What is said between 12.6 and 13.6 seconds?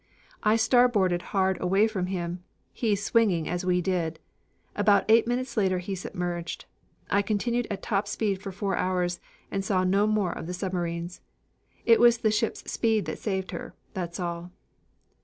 speed that saved